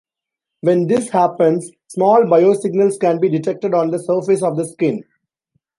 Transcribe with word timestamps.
When 0.61 0.87
this 0.87 1.09
happens, 1.11 1.69
small 1.89 2.21
biosignals 2.23 2.99
can 2.99 3.19
be 3.19 3.29
detected 3.29 3.75
on 3.75 3.91
the 3.91 3.99
surface 3.99 4.41
of 4.41 4.57
the 4.57 4.65
skin. 4.65 5.03